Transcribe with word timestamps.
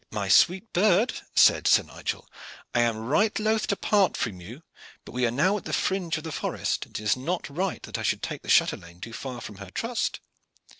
"My 0.09 0.29
sweet 0.29 0.73
bird," 0.73 1.13
said 1.35 1.67
Sir 1.67 1.83
Nigel, 1.83 2.27
"I 2.73 2.79
am 2.79 3.05
right 3.05 3.37
loth 3.39 3.67
to 3.67 3.75
part 3.75 4.17
from 4.17 4.41
you, 4.41 4.63
but 5.05 5.11
we 5.11 5.27
are 5.27 5.31
now 5.31 5.57
at 5.57 5.65
the 5.65 5.73
fringe 5.73 6.17
of 6.17 6.23
the 6.23 6.31
forest, 6.31 6.87
and 6.87 6.99
it 6.99 7.03
is 7.03 7.15
not 7.15 7.47
right 7.51 7.83
that 7.83 7.99
I 7.99 8.01
should 8.01 8.23
take 8.23 8.41
the 8.41 8.49
chatelaine 8.49 8.99
too 8.99 9.13
far 9.13 9.41
from 9.41 9.57
her 9.57 9.69
trust." 9.69 10.19